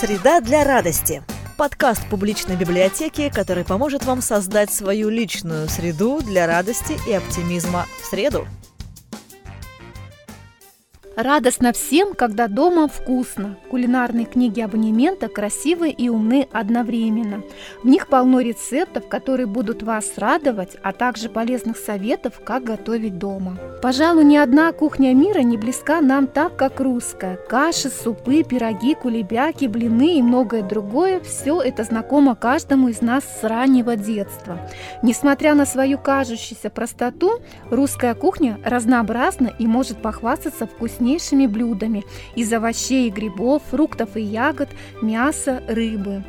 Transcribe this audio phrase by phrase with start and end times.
[0.00, 1.22] Среда для радости.
[1.58, 8.06] Подкаст публичной библиотеки, который поможет вам создать свою личную среду для радости и оптимизма в
[8.06, 8.46] среду.
[11.16, 13.56] Радостно всем, когда дома вкусно.
[13.68, 17.42] Кулинарные книги абонемента красивые и умны одновременно.
[17.82, 23.58] В них полно рецептов, которые будут вас радовать, а также полезных советов, как готовить дома.
[23.82, 27.36] Пожалуй, ни одна кухня мира не близка нам так, как русская.
[27.48, 33.42] Каши, супы, пироги, кулебяки, блины и многое другое– все это знакомо каждому из нас с
[33.42, 34.60] раннего детства.
[35.02, 42.04] Несмотря на свою кажущуюся простоту, русская кухня разнообразна и может похвастаться вкуснее вкуснейшими блюдами
[42.34, 44.68] из овощей и грибов, фруктов и ягод,
[45.00, 46.22] мяса, рыбы.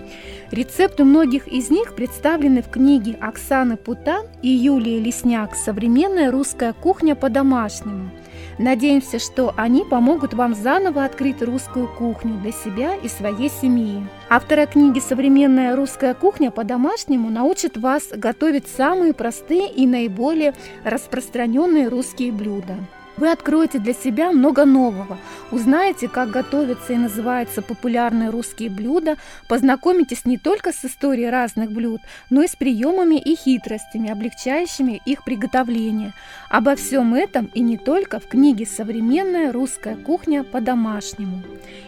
[0.52, 7.16] Рецепты многих из них представлены в книге Оксаны Путан и Юлии Лесняк «Современная русская кухня
[7.16, 8.12] по-домашнему».
[8.58, 14.06] Надеемся, что они помогут вам заново открыть русскую кухню для себя и своей семьи.
[14.30, 20.54] Авторы книги «Современная русская кухня по-домашнему» научат вас готовить самые простые и наиболее
[20.84, 22.78] распространенные русские блюда.
[23.18, 25.18] Вы откроете для себя много нового,
[25.52, 32.02] узнаете, как готовятся и называются популярные русские блюда, познакомитесь не только с историей разных блюд,
[32.30, 36.14] но и с приемами и хитростями, облегчающими их приготовление.
[36.50, 41.44] Обо всем этом и не только в книге «Современная русская кухня по-домашнему».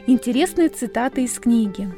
[0.06, 1.90] Интересные цитаты из книги.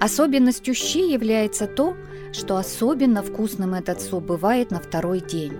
[0.00, 1.96] Особенностью щи является то,
[2.32, 5.56] что особенно вкусным этот суп бывает на второй день.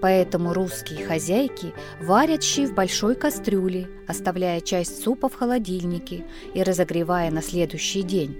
[0.00, 7.30] Поэтому русские хозяйки варят щи в большой кастрюле, оставляя часть супа в холодильнике и разогревая
[7.30, 8.36] на следующий день.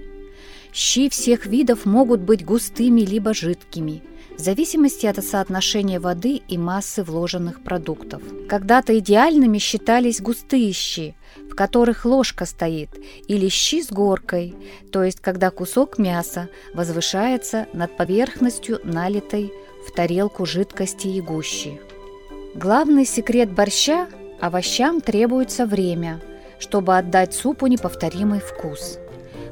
[0.71, 4.03] Щи всех видов могут быть густыми либо жидкими,
[4.37, 8.21] в зависимости от соотношения воды и массы вложенных продуктов.
[8.47, 11.15] Когда-то идеальными считались густые щи,
[11.51, 12.89] в которых ложка стоит,
[13.27, 14.55] или щи с горкой,
[14.93, 19.51] то есть когда кусок мяса возвышается над поверхностью налитой
[19.89, 21.81] в тарелку жидкости и гущи.
[22.53, 24.07] Главный секрет борща–
[24.39, 26.21] овощам требуется время,
[26.59, 28.99] чтобы отдать супу неповторимый вкус.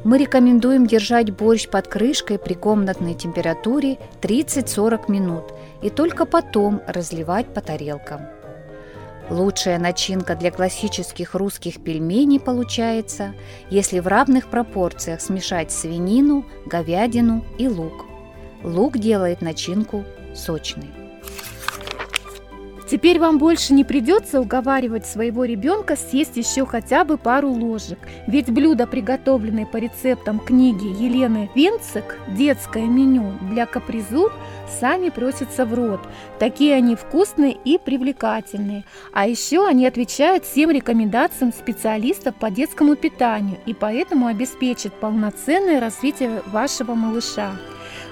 [0.04, 5.44] Мы рекомендуем держать борщ под крышкой при комнатной температуре 30-40 минут
[5.82, 8.22] и только потом разливать по тарелкам.
[9.30, 13.34] Лучшая начинка для классических русских пельменей получается,
[13.70, 18.06] если в равных пропорциях смешать свинину, говядину и лук.
[18.64, 20.06] Лук делает начинку
[20.38, 20.90] сочный.
[22.90, 28.50] Теперь вам больше не придется уговаривать своего ребенка съесть еще хотя бы пару ложек, ведь
[28.50, 34.32] блюда, приготовленные по рецептам книги Елены Винцек «Детское меню для капризур»,
[34.80, 36.00] сами просятся в рот.
[36.40, 38.86] Такие они вкусные и привлекательные.
[39.12, 46.42] А еще они отвечают всем рекомендациям специалистов по детскому питанию и поэтому обеспечат полноценное развитие
[46.48, 47.52] вашего малыша.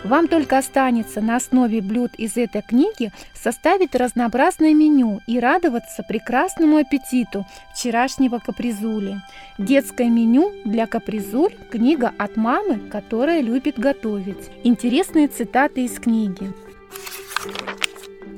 [0.06, 6.78] Вам только останется на основе блюд из этой книги составить разнообразное меню и радоваться прекрасному
[6.78, 7.44] аппетиту
[7.74, 9.20] вчерашнего капризули.
[9.58, 14.52] Детское меню для капризуль– книга от мамы, которая любит готовить.
[14.64, 16.54] Интересные цитаты из книги.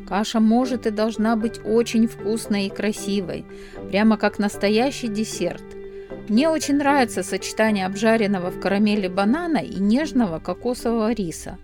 [0.07, 3.44] Каша может и должна быть очень вкусной и красивой,
[3.91, 5.77] прямо как настоящий десерт.
[6.30, 11.58] Мне очень нравится сочетание обжаренного в карамели банана и нежного кокосового риса.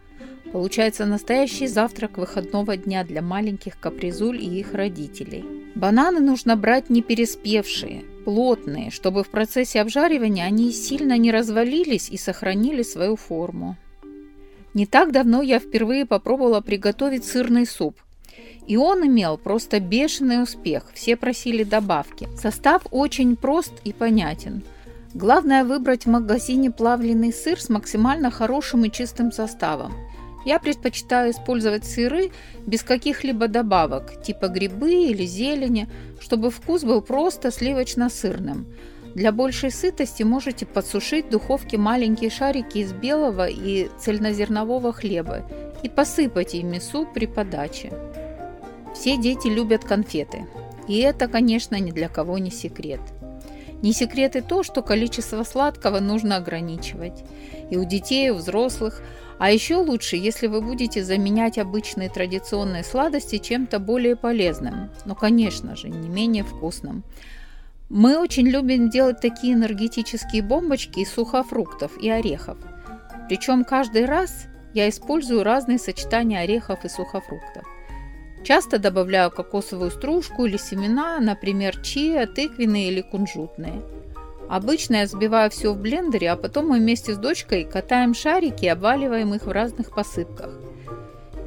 [0.54, 5.44] Получается настоящий завтрак выходного дня для маленьких капризуль и их родителей.
[5.76, 12.18] Бананы нужно брать не переспевшие, плотные, чтобы в процессе обжаривания они сильно не развалились и
[12.18, 13.76] сохранили свою форму.
[14.74, 18.00] Не так давно я впервые попробовала приготовить сырный суп–
[18.68, 22.28] и он имел просто бешеный успех, все просили добавки.
[22.38, 24.64] Состав очень прост и понятен.
[25.14, 29.94] Главное выбрать в магазине плавленый сыр с максимально хорошим и чистым составом.
[30.46, 32.32] Я предпочитаю использовать сыры
[32.66, 35.88] без каких-либо добавок, типа грибы или зелени,
[36.20, 38.66] чтобы вкус был просто сливочно-сырным.
[39.16, 45.48] Для большей сытости можете подсушить в духовке маленькие шарики из белого и цельнозернового хлеба
[45.84, 47.92] и посыпать ими суп при подаче.
[48.94, 50.48] Все дети любят конфеты.
[50.88, 53.02] И это, конечно, ни для кого не секрет.
[53.82, 57.24] Не секрет и то, что количество сладкого нужно ограничивать.
[57.70, 59.02] И у детей, и у взрослых.
[59.40, 64.90] А еще лучше, если вы будете заменять обычные традиционные сладости чем-то более полезным.
[65.06, 67.04] Но, конечно же, не менее вкусным.
[67.90, 72.58] Мы очень любим делать такие энергетические бомбочки из сухофруктов и орехов.
[73.28, 77.66] Причем каждый раз я использую разные сочетания орехов и сухофруктов.
[78.44, 83.82] Часто добавляю кокосовую стружку или семена, например, чиа, тыквенные или кунжутные.
[84.50, 88.68] Обычно я взбиваю все в блендере, а потом мы вместе с дочкой катаем шарики и
[88.68, 90.52] обваливаем их в разных посыпках.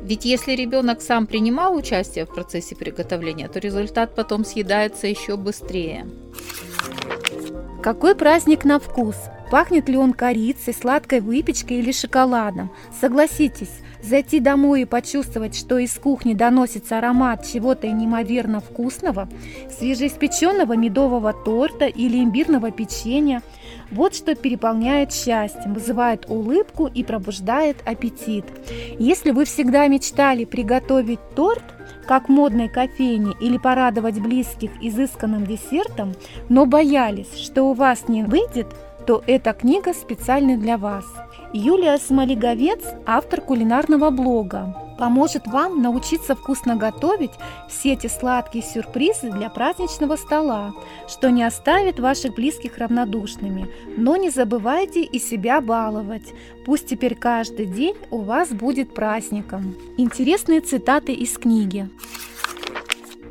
[0.02, 6.06] Ведь если ребенок сам принимал участие в процессе приготовления, то результат потом съедается еще быстрее.
[7.82, 9.16] Какой праздник на вкус?
[9.50, 12.70] Пахнет ли он корицей, сладкой выпечкой или шоколадом?
[13.00, 19.28] Согласитесь, зайти домой и почувствовать, что из кухни доносится аромат чего-то неимоверно вкусного,
[19.78, 23.42] свежеиспеченного медового торта или имбирного печенья,
[23.90, 28.44] вот что переполняет счастьем, вызывает улыбку и пробуждает аппетит.
[28.98, 31.62] Если вы всегда мечтали приготовить торт,
[32.06, 36.14] как модной кофейне или порадовать близких изысканным десертом,
[36.48, 38.68] но боялись, что у вас не выйдет,
[39.06, 41.04] то эта книга специально для вас.
[41.52, 47.30] Юлия Смолиговец, автор кулинарного блога, поможет вам научиться вкусно готовить
[47.68, 50.74] все эти сладкие сюрпризы для праздничного стола,
[51.08, 53.68] что не оставит ваших близких равнодушными.
[53.96, 56.34] Но не забывайте и себя баловать.
[56.64, 59.76] Пусть теперь каждый день у вас будет праздником.
[59.96, 61.88] Интересные цитаты из книги.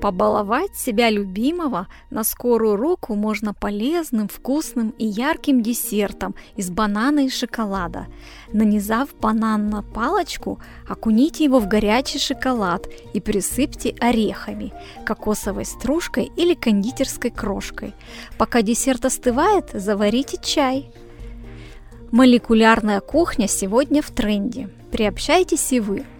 [0.01, 7.29] Побаловать себя любимого на скорую руку можно полезным, вкусным и ярким десертом из банана и
[7.29, 8.07] шоколада.
[8.51, 14.73] Нанизав банан на палочку, окуните его в горячий шоколад и присыпьте орехами,
[15.05, 17.93] кокосовой стружкой или кондитерской крошкой.
[18.37, 20.91] Пока десерт остывает, заварите чай.
[22.11, 24.69] Молекулярная кухня сегодня в тренде.
[24.91, 26.05] Приобщайтесь и вы–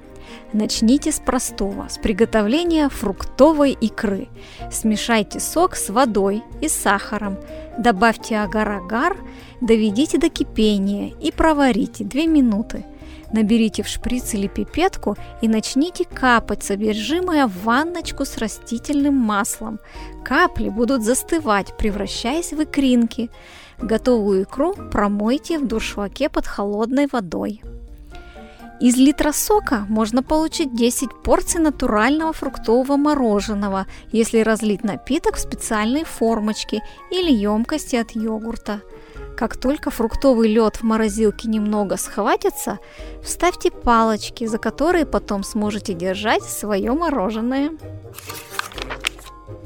[0.54, 4.30] Начните с простого, с приготовления фруктовой икры.
[4.72, 7.38] Смешайте сок с водой и сахаром,
[7.78, 9.18] добавьте агар-агар,
[9.62, 12.86] доведите до кипения и проварите 2 минуты.
[13.34, 19.80] Наберите в шприц или пипетку и начните капать содержимое в ванночку с растительным маслом.
[20.24, 23.30] Капли будут застывать, превращаясь в икринки.
[23.78, 27.62] Готовую икру промойте в дуршлаке под холодной водой.
[28.82, 36.04] Из литра сока можно получить 10 порций натурального фруктового мороженого, если разлить напиток в специальные
[36.04, 38.82] формочки или емкости от йогурта.
[39.38, 42.80] Как только фруктовый лед в морозилке немного схватится,
[43.24, 47.72] вставьте палочки, за которые потом сможете держать свое мороженое.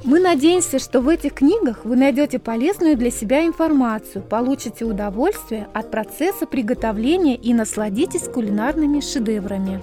[0.03, 5.91] Мы надеемся, что в этих книгах вы найдете полезную для себя информацию, получите удовольствие от
[5.91, 9.81] процесса приготовления и насладитесь кулинарными шедеврами.